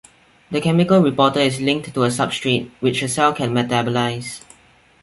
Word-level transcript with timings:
The 0.49 0.61
chemical 0.61 0.99
reporter 1.01 1.41
is 1.41 1.61
linked 1.61 1.93
to 1.93 2.03
a 2.05 2.07
substrate, 2.07 2.71
which 2.79 3.03
a 3.03 3.07
cell 3.07 3.33
can 3.33 3.53
metabolize. 3.53 4.41